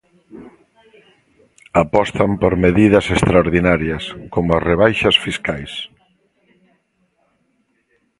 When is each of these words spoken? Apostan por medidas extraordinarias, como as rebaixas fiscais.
Apostan 1.83 2.31
por 2.41 2.53
medidas 2.65 3.05
extraordinarias, 3.15 4.03
como 4.33 4.49
as 4.57 4.65
rebaixas 4.71 5.15
fiscais. 5.25 5.71